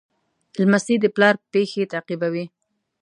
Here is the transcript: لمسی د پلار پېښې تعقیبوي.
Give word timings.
لمسی 0.61 0.95
د 1.01 1.05
پلار 1.15 1.35
پېښې 1.53 1.83
تعقیبوي. 1.91 2.45